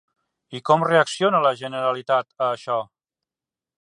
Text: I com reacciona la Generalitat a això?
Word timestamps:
I 0.59 0.61
com 0.69 0.85
reacciona 0.91 1.41
la 1.47 1.51
Generalitat 1.59 2.35
a 2.47 2.49
això? 2.57 2.79